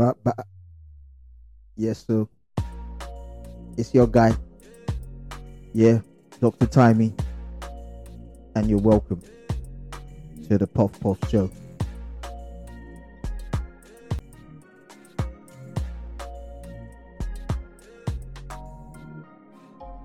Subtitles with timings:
[0.00, 0.46] But, but
[1.76, 2.26] yes, so
[3.76, 4.32] it's your guy.
[5.74, 5.98] Yeah,
[6.40, 6.64] Dr.
[6.64, 7.12] Timey.
[8.54, 9.20] And you're welcome
[10.48, 11.50] to the Puff Puff Show.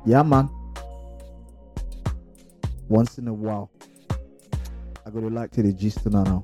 [0.05, 0.50] Yeah, man.
[2.89, 3.71] Once in a while,
[5.05, 6.43] I gotta like to the gist now.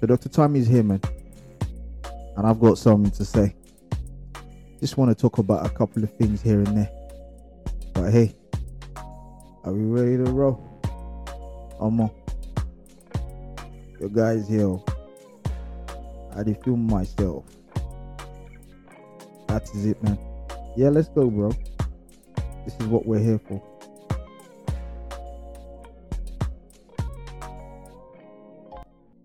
[0.00, 0.28] So Dr.
[0.28, 1.00] Timey is here, man.
[2.36, 3.54] And I've got something to say.
[4.80, 6.90] Just want to talk about a couple of things here and there.
[7.94, 8.34] But hey,
[9.64, 10.68] are we ready to roll?
[11.80, 12.10] I'm on.
[14.00, 14.78] Your guys here.
[16.34, 17.44] I did film myself.
[19.48, 20.18] That is it, man.
[20.76, 21.52] Yeah, let's go, bro.
[22.64, 23.62] This is what we're here for.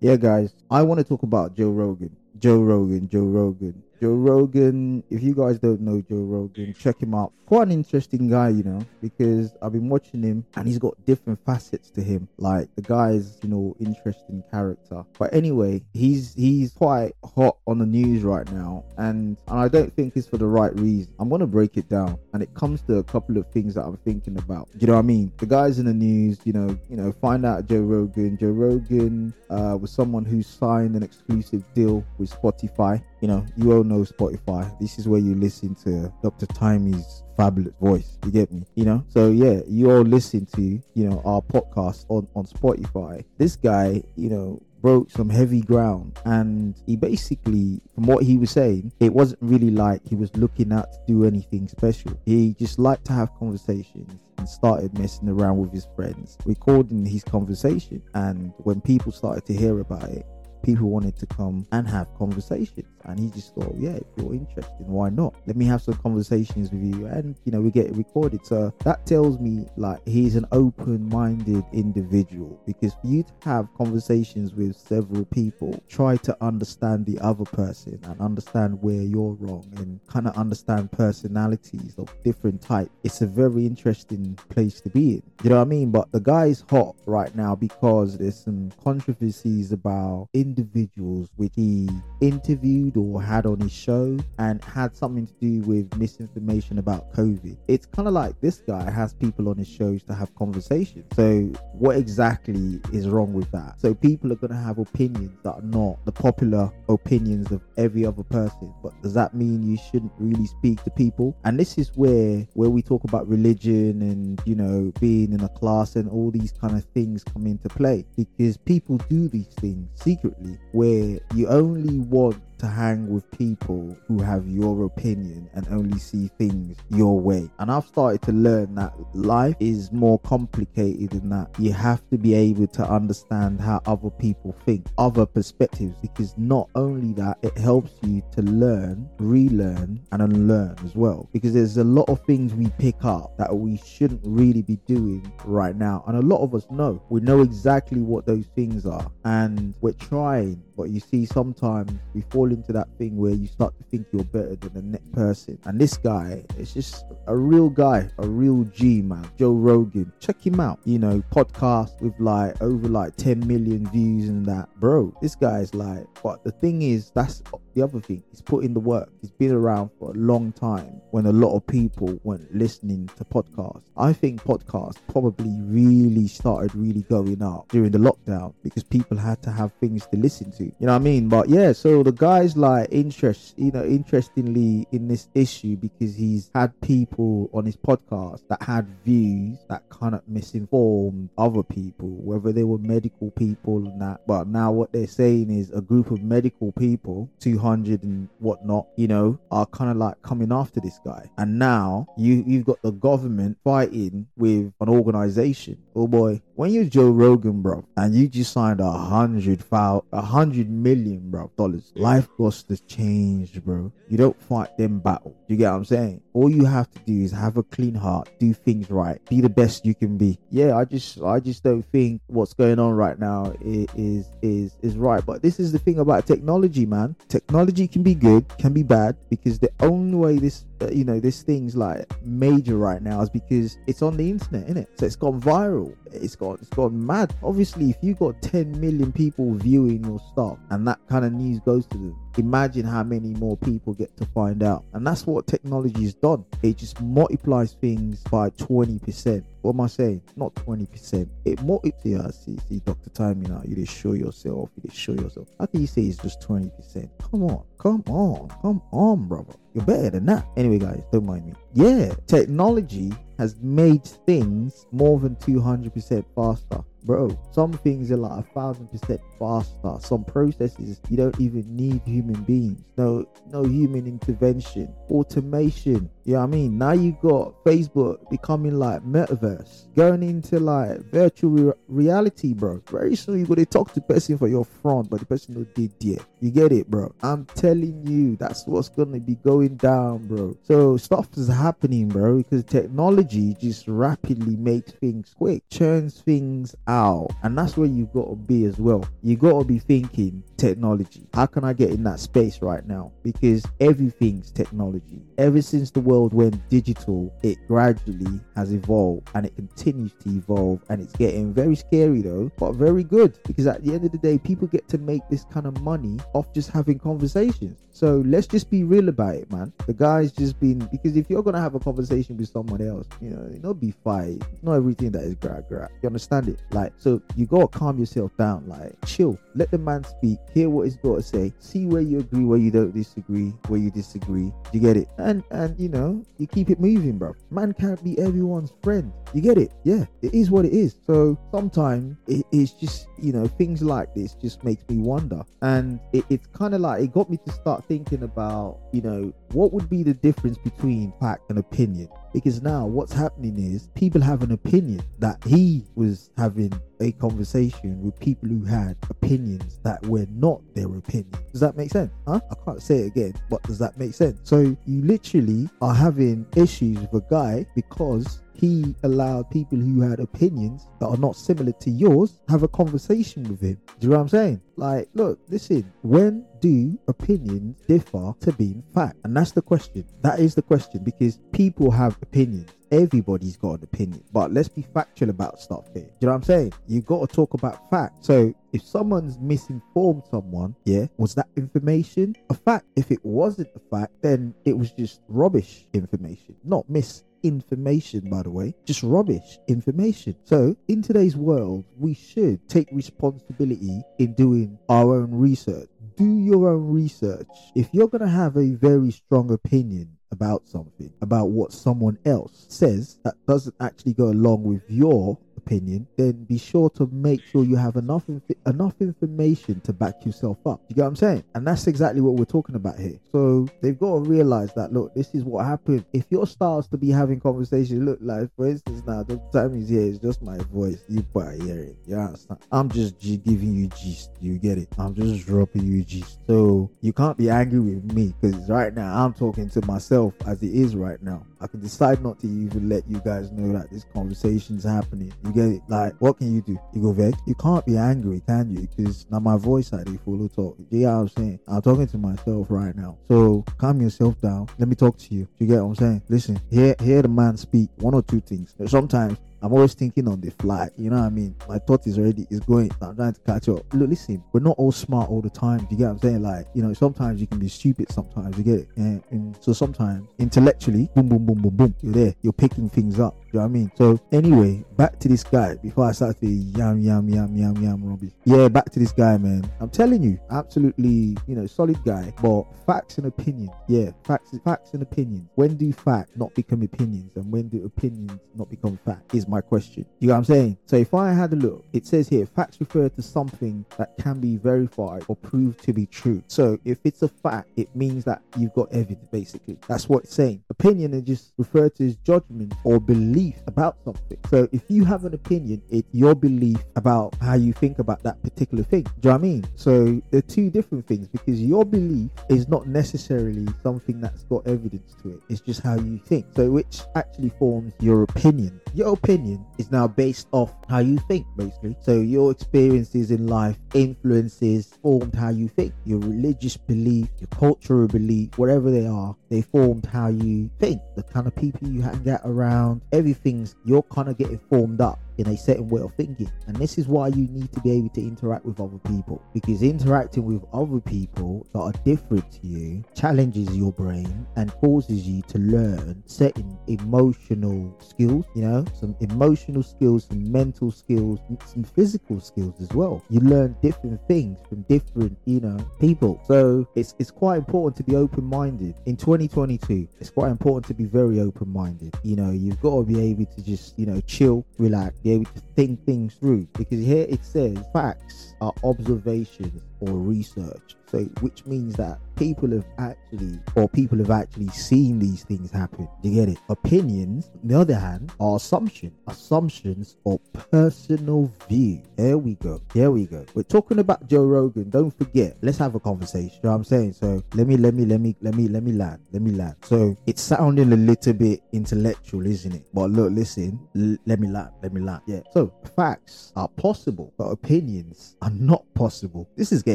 [0.00, 2.16] Yeah, guys, I want to talk about Joe Rogan.
[2.38, 3.82] Joe Rogan, Joe Rogan.
[4.04, 7.32] Joe Rogan, if you guys don't know Joe Rogan, check him out.
[7.46, 11.42] Quite an interesting guy, you know, because I've been watching him and he's got different
[11.46, 12.28] facets to him.
[12.36, 15.04] Like the guy's, you know, interesting character.
[15.18, 19.94] But anyway, he's he's quite hot on the news right now, and and I don't
[19.96, 21.14] think it's for the right reason.
[21.18, 23.96] I'm gonna break it down, and it comes to a couple of things that I'm
[23.98, 24.70] thinking about.
[24.72, 25.32] Do you know what I mean?
[25.38, 28.36] The guy's in the news, you know, you know, find out Joe Rogan.
[28.36, 33.02] Joe Rogan uh, was someone who signed an exclusive deal with Spotify.
[33.24, 34.78] You know, you all know Spotify.
[34.78, 36.44] This is where you listen to Dr.
[36.44, 38.18] Timey's fabulous voice.
[38.22, 38.66] You get me?
[38.74, 39.04] You know?
[39.08, 43.24] So yeah, you all listen to, you know, our podcast on, on Spotify.
[43.38, 48.50] This guy, you know, broke some heavy ground and he basically from what he was
[48.50, 52.78] saying it wasn't really like he was looking out to do anything special he just
[52.78, 58.52] liked to have conversations and started messing around with his friends recording his conversation and
[58.58, 60.26] when people started to hear about it
[60.64, 62.88] people wanted to come and have conversations.
[63.04, 65.34] And he just thought, yeah, if you're interested, why not?
[65.46, 67.06] Let me have some conversations with you.
[67.06, 68.46] And, you know, we get recorded.
[68.46, 73.68] So that tells me like he's an open minded individual because for you to have
[73.76, 79.70] conversations with several people, try to understand the other person and understand where you're wrong
[79.76, 82.90] and kind of understand personalities of different type.
[83.02, 85.22] It's a very interesting place to be in.
[85.42, 85.90] You know what I mean?
[85.90, 91.88] But the guy's hot right now because there's some controversies about individuals which he
[92.20, 97.56] interviewed or had on his show and had something to do with misinformation about COVID.
[97.68, 101.06] It's kind of like this guy has people on his shows to have conversations.
[101.14, 103.80] So, what exactly is wrong with that?
[103.80, 108.04] So, people are going to have opinions that are not the popular opinions of every
[108.06, 108.72] other person.
[108.82, 111.36] But does that mean you shouldn't really speak to people?
[111.44, 115.48] And this is where where we talk about religion and you know being in a
[115.48, 119.88] class and all these kind of things come into play because people do these things
[119.94, 125.98] secretly where you only want to hang with people who have your opinion and only
[125.98, 127.48] see things your way.
[127.58, 131.50] And I've started to learn that life is more complicated than that.
[131.58, 136.68] You have to be able to understand how other people think, other perspectives, because not
[136.74, 141.28] only that, it helps you to learn, relearn, and unlearn as well.
[141.32, 145.32] Because there's a lot of things we pick up that we shouldn't really be doing
[145.44, 146.04] right now.
[146.06, 147.02] And a lot of us know.
[147.10, 149.10] We know exactly what those things are.
[149.24, 153.76] And we're trying, but you see, sometimes we fall into that thing where you start
[153.78, 155.58] to think you're better than the next person.
[155.64, 159.28] And this guy is just a real guy, a real G man.
[159.38, 160.80] Joe Rogan, check him out.
[160.84, 165.14] You know, podcast with like over like 10 million views and that, bro.
[165.22, 167.42] This guy's like, but the thing is, that's
[167.74, 168.22] the other thing.
[168.30, 169.10] He's put in the work.
[169.20, 173.24] He's been around for a long time when a lot of people weren't listening to
[173.24, 173.82] podcasts.
[173.96, 179.42] I think podcasts probably really started really going up during the lockdown because people had
[179.42, 180.64] to have things to listen to.
[180.64, 181.28] You know what I mean?
[181.28, 186.50] But yeah, so the guy's like interest, you know, interestingly in this issue because he's
[186.54, 192.52] had people on his podcast that had views that kind of misinformed other people, whether
[192.52, 194.26] they were medical people and that.
[194.26, 199.08] But now what they're saying is a group of medical people, 200 and whatnot, you
[199.08, 201.28] know, are kind of like coming after this guy.
[201.38, 205.78] And now you you've got the government fighting with an organization.
[205.96, 210.20] Oh boy, when you're Joe Rogan, bro, and you just signed a hundred foul, a
[210.20, 213.92] hundred million, bro, dollars, life costs has change, bro.
[214.08, 215.36] You don't fight them battle.
[215.48, 216.22] You get what I'm saying?
[216.32, 219.48] All you have to do is have a clean heart, do things right, be the
[219.48, 220.38] best you can be.
[220.50, 224.96] Yeah, I just, I just don't think what's going on right now is is is
[224.96, 225.24] right.
[225.24, 227.16] But this is the thing about technology, man.
[227.28, 231.04] Technology technology can be good, can be bad, because the only way this, uh, you
[231.04, 234.88] know, this thing's like major right now is because it's on the internet, isn't it?
[234.98, 235.94] So it's gone viral.
[236.10, 237.32] It's gone, it's gone mad.
[237.44, 241.60] Obviously, if you got 10 million people viewing your stuff and that kind of news
[241.60, 244.84] goes to them, imagine how many more people get to find out.
[244.92, 246.44] And that's what technology has done.
[246.62, 249.44] It just multiplies things by 20%.
[249.62, 250.22] What am I saying?
[250.36, 251.28] Not 20%.
[251.44, 252.44] It multiplies.
[252.44, 253.10] See, see, Dr.
[253.10, 253.68] Timing out.
[253.68, 254.70] You just show yourself.
[254.76, 255.48] You just show yourself.
[255.58, 257.08] How can you say it's just 20%?
[257.30, 257.64] Come on.
[257.78, 258.48] Come on.
[258.62, 259.54] Come on, brother.
[259.74, 260.46] You're better than that.
[260.56, 261.52] Anyway, guys, don't mind me.
[261.72, 268.42] Yeah, technology has made things more than 200% faster bro some things are like a
[268.50, 269.96] thousand percent faster.
[270.00, 272.82] Some processes you don't even need human beings.
[272.96, 274.92] No no human intervention.
[275.10, 276.78] Automation you know what i mean?
[276.78, 279.94] Now you got facebook becoming like metaverse.
[279.94, 282.82] Going into like virtual re- reality bro.
[282.90, 285.92] Very soon you're gonna talk to person for your front but the person no did
[286.00, 286.24] yet.
[286.40, 287.14] You get it bro?
[287.22, 290.56] I'm telling you that's what's gonna be going down bro.
[290.62, 296.93] So stuff is happening bro because technology just rapidly makes things quick churns things out
[297.42, 299.06] And that's where you got to be as well.
[299.22, 301.26] You got to be thinking technology.
[301.34, 303.12] How can I get in that space right now?
[303.22, 305.22] Because everything's technology.
[305.38, 310.82] Ever since the world went digital, it gradually has evolved and it continues to evolve.
[310.88, 314.18] And it's getting very scary though, but very good because at the end of the
[314.18, 317.83] day, people get to make this kind of money off just having conversations.
[317.94, 319.72] So let's just be real about it, man.
[319.86, 323.30] The guy's just been because if you're gonna have a conversation with someone else, you
[323.30, 324.42] know, not be fight.
[324.62, 325.88] Not everything that is gra gra.
[326.02, 326.60] You understand it?
[326.72, 329.38] Like so you gotta calm yourself down, like chill.
[329.54, 332.58] Let the man speak, hear what he's got to say, see where you agree, where
[332.58, 334.52] you don't disagree, where you disagree.
[334.72, 335.08] You get it?
[335.18, 337.36] And and you know, you keep it moving, bro.
[337.50, 339.12] Man can't be everyone's friend.
[339.32, 339.72] You get it?
[339.84, 340.96] Yeah, it is what it is.
[341.06, 345.42] So sometimes it, it's just you know, things like this just makes me wonder.
[345.62, 347.52] And it, it's kind of like it got me to
[347.88, 352.08] thinking about, you know, what would be the difference between fact and opinion?
[352.32, 358.02] Because now what's happening is people have an opinion that he was having a conversation
[358.02, 361.32] with people who had opinions that were not their opinion.
[361.52, 362.12] Does that make sense?
[362.26, 362.40] Huh?
[362.50, 364.40] I can't say it again, but does that make sense?
[364.42, 370.20] So you literally are having issues with a guy because he allowed people who had
[370.20, 373.78] opinions that are not similar to yours have a conversation with him.
[373.98, 374.60] Do you know what I'm saying?
[374.76, 379.16] Like, look, listen, when do opinions differ to being fact?
[379.24, 380.04] And that's the question.
[380.22, 382.70] That is the question because people have opinions.
[382.90, 386.04] Everybody's got an opinion, but let's be factual about stuff here.
[386.04, 386.72] Do you know what I'm saying?
[386.86, 388.24] You got to talk about fact.
[388.24, 392.86] So if someone's misinformed someone, yeah, was that information a fact?
[392.94, 398.42] If it wasn't a fact, then it was just rubbish information, not mis information, by
[398.42, 400.34] the way, just rubbish information.
[400.44, 405.88] So, in today's world, we should take responsibility in doing our own research.
[406.16, 407.46] Do your own research.
[407.74, 412.66] If you're going to have a very strong opinion about something, about what someone else
[412.68, 417.64] says that doesn't actually go along with your opinion, then be sure to make sure
[417.64, 420.80] you have enough inf- enough information to back yourself up.
[420.88, 421.44] You get what I'm saying?
[421.54, 423.18] And that's exactly what we're talking about here.
[423.32, 426.04] So they've got to realize that look, this is what happened.
[426.12, 429.88] If your starts to be having conversations, look like for instance now the time is
[429.88, 431.02] here, it's just my voice.
[431.08, 431.96] You better hear it.
[432.06, 432.60] You understand?
[432.70, 434.30] I'm just G- giving you gist.
[434.40, 434.88] You get it?
[434.98, 436.38] I'm just dropping you gist.
[436.46, 440.62] So you can't be angry with me because right now I'm talking to myself as
[440.62, 441.44] it is right now.
[441.60, 445.32] I can decide not to even let you guys know that this conversation is happening.
[445.44, 445.82] You get it?
[445.88, 446.78] Like, what can you do?
[446.92, 447.38] You go vex.
[447.46, 448.86] You can't be angry, can you?
[448.86, 450.76] Because now my voice I they follow talk.
[450.78, 451.60] What I'm saying?
[451.68, 453.18] I'm talking to myself right now.
[453.28, 454.68] So calm yourself down.
[454.78, 455.48] Let me talk to you.
[455.58, 456.22] You get what I'm saying?
[456.28, 457.90] Listen, hear hear the man speak.
[457.96, 458.74] One or two things.
[458.86, 460.90] Sometimes I'm always thinking on the fly.
[460.98, 461.56] You know what I mean?
[461.66, 462.90] My thought is already is going.
[463.00, 463.94] I'm trying to catch up.
[463.94, 465.88] Look, listen, we're not all smart all the time.
[465.90, 466.42] You get what I'm saying?
[466.42, 468.12] Like, you know, sometimes you can be stupid.
[468.12, 468.88] Sometimes you get it.
[468.96, 472.34] And, and so sometimes intellectually, boom, boom, boom, boom, boom, you're there.
[472.42, 473.36] You're picking things up.
[473.54, 473.92] You know what I mean?
[473.94, 478.04] So anyway, back to this guy before I start to yam yam yam yam yam
[478.04, 478.32] rubbish.
[478.44, 479.64] Yeah, back to this guy, man.
[479.80, 482.34] I'm telling you, absolutely, you know, solid guy.
[482.42, 483.70] But facts and opinions.
[483.88, 485.48] Yeah, facts, facts and opinions.
[485.54, 489.34] When do facts not become opinions, and when do opinions not become fact?
[489.34, 490.04] Is my question.
[490.18, 490.78] You know what I'm saying?
[490.86, 494.40] So if I had a look, it says here facts refer to something that can
[494.40, 496.42] be verified or proved to be true.
[496.48, 499.78] So if it's a fact, it means that you've got evidence, basically.
[499.86, 500.63] That's what it's saying.
[500.78, 504.38] Opinion is just referred to as judgment or belief about something.
[504.50, 508.42] So if you have an opinion, it's your belief about how you think about that
[508.42, 509.02] particular thing.
[509.04, 509.64] Do you know what I mean?
[509.76, 515.14] So they're two different things because your belief is not necessarily something that's got evidence
[515.22, 515.40] to it.
[515.48, 516.46] It's just how you think.
[516.56, 518.80] So which actually forms your opinion.
[518.94, 521.96] your opinion is now based off how you think, basically.
[522.00, 525.92] So your experiences in life influences formed how you think.
[526.04, 531.00] Your religious belief, your cultural belief, whatever they are, they formed how you think.
[531.16, 535.18] The kind of people you hang out around, everything's you're kind of getting formed up
[535.38, 536.50] in a certain way of thinking.
[536.66, 539.82] And this is why you need to be able to interact with other people because
[539.82, 545.42] interacting with other people that are different to you challenges your brain and causes you
[545.42, 552.40] to learn certain emotional skills, you know, some emotional skills, some mental skills, some physical
[552.40, 553.22] skills as well.
[553.30, 556.40] You learn different things from different, you know, people.
[556.46, 558.94] So it's it's quite important to be open-minded.
[559.06, 562.14] In 2022, it's quite important to be very open-minded.
[562.22, 565.46] You know, you've got to be able to just, you know, chill, relax, be able
[565.46, 566.68] to think things through.
[566.74, 570.96] Because here it says facts are observations or research.
[571.10, 576.08] So, which means that people have actually, or people have actually seen these things happen.
[576.22, 576.58] You get it?
[576.68, 579.12] Opinions, on the other hand, are assumptions.
[579.28, 582.02] Assumptions or personal view.
[582.16, 582.80] There we go.
[582.92, 583.44] There we go.
[583.54, 584.90] We're talking about Joe Rogan.
[584.90, 585.56] Don't forget.
[585.62, 586.50] Let's have a conversation.
[586.54, 587.12] You know what I'm saying?
[587.12, 589.20] So let me, let me, let me, let me, let me land.
[589.32, 589.76] Let me land.
[589.82, 592.86] So it's sounding a little bit intellectual, isn't it?
[592.92, 593.78] But look, listen.
[593.96, 594.70] L- let me land.
[594.82, 595.22] Let me land.
[595.26, 595.40] Yeah.
[595.52, 599.48] So facts are possible, but opinions are not possible.
[599.56, 599.93] This is getting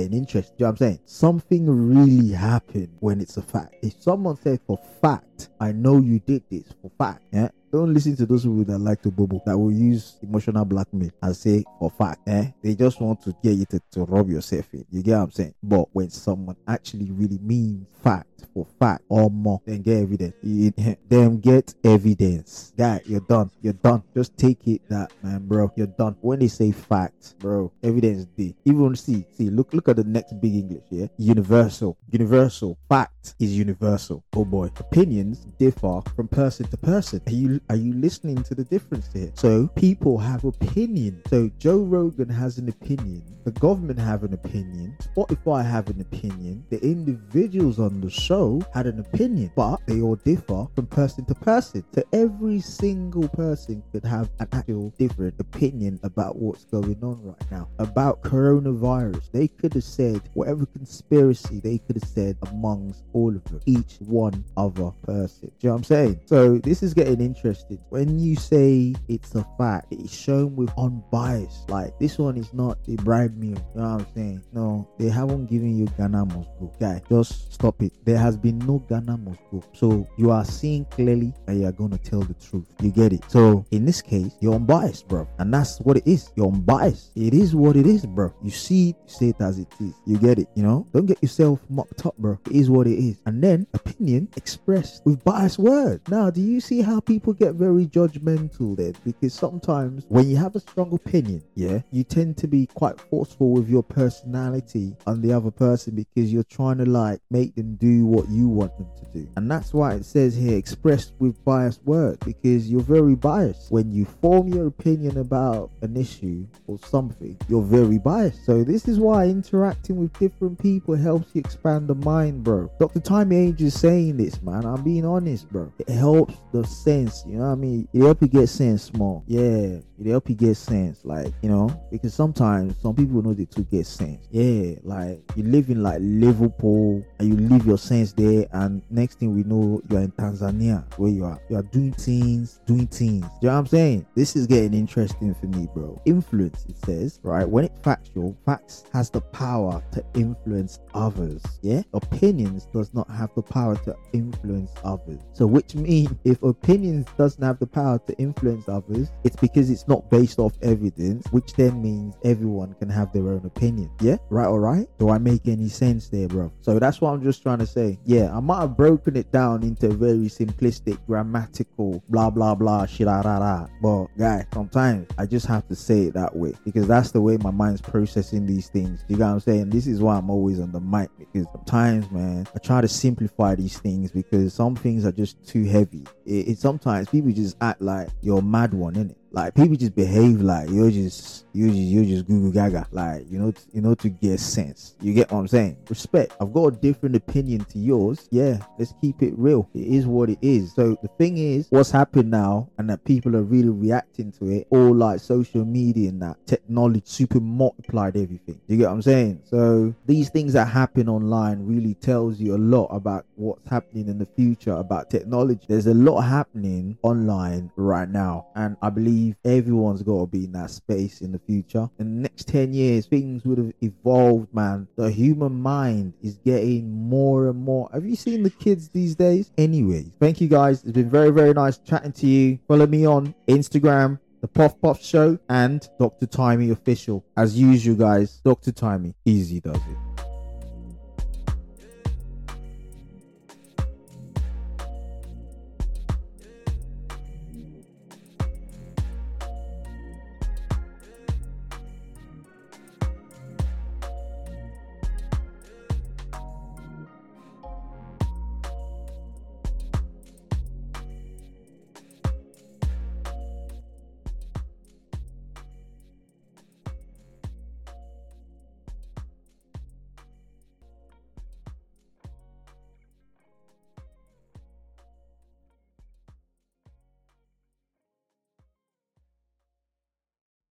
[0.06, 0.56] interesting.
[0.58, 1.00] You know what I'm saying?
[1.06, 3.76] Something really happened when it's a fact.
[3.82, 8.16] If someone said for fact, I know you did this for fact, yeah, don't listen
[8.18, 11.90] to those people that like to bubble that will use emotional blackmail and say for
[11.92, 12.52] fact, eh?
[12.64, 14.86] They just want to get you to, to rub yourself in.
[14.90, 15.54] You get what I'm saying?
[15.62, 20.36] But when someone actually really means fact for fact or more, then get evidence.
[20.42, 20.74] You,
[21.10, 22.74] then get evidence.
[22.78, 23.52] Guy, you're done.
[23.62, 24.04] You're done.
[24.16, 25.72] Just take it that man, bro.
[25.76, 26.16] You're done.
[26.22, 28.56] When they say fact, bro, evidence day.
[28.66, 31.08] Even see, see, look, look at the next big English, yeah?
[31.18, 31.98] Universal.
[32.12, 32.78] Universal.
[32.88, 34.24] Fact is universal.
[34.36, 34.70] Oh boy.
[34.80, 37.22] Opinions differ from person to person.
[37.28, 39.32] Are you are you listening to the difference here?
[39.36, 41.22] So people have opinions.
[41.30, 43.24] So Joe Rogan has an opinion.
[43.46, 44.96] The government have an opinion.
[45.16, 46.66] Spotify have an opinion.
[46.70, 51.36] The individuals on the show had an opinion, but they all differ from person to
[51.36, 51.84] person.
[51.96, 57.52] So every single person could have an actual different opinion about what's going on right
[57.52, 57.70] now.
[57.80, 59.32] About coronavirus.
[59.32, 63.98] They could have said whatever conspiracy they could have said amongst all of them, each
[64.00, 65.52] one other person.
[65.60, 66.20] Do you know what I'm saying?
[66.26, 67.49] So this is getting interesting.
[67.90, 71.70] When you say it's a fact, it's shown with unbiased.
[71.70, 73.58] Like this one is not a bribe meal.
[73.76, 74.44] You know what I'm saying?
[74.54, 76.50] No, they haven't given you Ghana must.
[76.80, 77.94] Guy, just stop it.
[78.06, 79.40] There has been no Ghana must.
[79.74, 82.66] So you are seeing clearly that you are gonna tell the truth.
[82.82, 83.24] You get it?
[83.28, 85.28] So in this case, you're unbiased, bro.
[85.40, 86.32] And that's what it is.
[86.36, 87.12] You're unbiased.
[87.16, 88.34] It is what it is, bro.
[88.44, 89.94] You see it, you say it as it is.
[90.06, 90.86] You get it, you know?
[90.94, 92.40] Don't get yourself mocked up, bro.
[92.48, 93.18] It is what it is.
[93.26, 96.02] And then opinion expressed with biased words.
[96.10, 98.96] Now, do you see how people get very judgmental then?
[99.04, 103.52] Because sometimes when you have a strong opinion, yeah, you tend to be quite forceful
[103.52, 108.06] with your personality on the other person because you're trying to like make them do
[108.06, 109.28] what you want them to do.
[109.38, 113.72] And that's why it says here expressed with biased words because you're very biased.
[113.72, 118.46] When you form your opinion about an issue or something, you're very biased.
[118.46, 122.70] So this is why interacting with different people helps you expand the mind, bro.
[122.80, 123.00] Dr.
[123.00, 124.66] Timmy Age is saying this, man.
[124.66, 125.72] I'm being honest, bro.
[125.80, 127.88] It helps the sense, you know what I mean?
[127.94, 129.24] It help you get sense more.
[129.28, 133.46] Yeah, it help you get sense, like, you know, because sometimes some people know they
[133.46, 134.28] to get sense.
[134.32, 139.20] Yeah, like you live in like Liverpool and you leave your sense there, and next
[139.20, 141.40] thing we know, you're in Tanzania where you are.
[141.50, 143.26] You are doing things, doing things.
[143.26, 144.06] Do you know what I'm saying?
[144.16, 146.02] This is getting interesting for me, bro.
[146.06, 147.48] Influence, it says, right?
[147.48, 151.44] When it's factual, facts has the power to influence others.
[151.62, 155.20] Yeah, opinions does not have the power to influence others.
[155.34, 159.88] So, which means if opinions doesn't have the power to influence others, it's because it's
[159.90, 163.92] not based off evidence, which then means everyone can have their own opinion.
[164.00, 164.88] Yeah, right or right?
[165.00, 166.52] Do I make any sense there, bro?
[166.62, 168.00] So that's what I'm just trying to say.
[168.06, 173.22] Yeah, I might have broken it down into very simplistic, grammatical, blah blah blah, ah,
[173.22, 173.68] da.
[173.82, 177.36] But guys, sometimes I just have to say it that way because that's the way
[177.38, 179.04] my mind's processing these things.
[179.10, 179.70] You know what I'm saying?
[179.72, 183.56] This is why I'm always on the mic because sometimes, man, I try to simplify
[183.56, 186.06] these things because some things are just too heavy.
[186.26, 189.16] It, it sometimes people just act like you're mad one, innit?
[189.32, 192.88] Like people just behave like you're just you just you just Google Gaga.
[192.92, 194.96] Like you know you know to get sense.
[195.02, 195.78] You get what I'm saying?
[195.90, 196.36] Respect.
[196.42, 198.28] I've got a different opinion to yours.
[198.32, 199.70] Yeah, let's keep it real.
[199.74, 200.74] It is what it is.
[200.74, 204.68] So the thing is, what's happened now, and that people are really reacting to it,
[204.70, 208.60] all like social media and that technology super multiplied everything.
[208.68, 209.42] You get what I'm saying?
[209.46, 214.18] So these things that happen online really tells you a lot about what's happening in
[214.18, 215.66] the future about technology.
[215.68, 220.52] There's a lot happening online right now, and I believe everyone's got to be in
[220.54, 221.90] that space in the future.
[222.00, 224.88] In the next 10 years, things would have evolved, man.
[224.96, 227.90] The human mind is getting more and more.
[227.94, 229.52] Have you seen the kids these days?
[229.58, 230.84] Anyways, thank you guys.
[230.84, 232.60] It's been very, very nice chatting to you.
[232.68, 236.26] Follow me on Instagram, the Puff Puff Show, and Dr.
[236.26, 237.26] Timey Official.
[237.36, 238.72] As usual, guys, Dr.
[238.72, 240.09] Timey, easy does it.